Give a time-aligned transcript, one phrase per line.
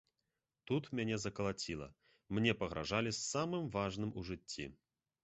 [0.69, 1.89] Тут мяне закалаціла,
[2.37, 4.65] мне пагражалі самым важным у жыцці.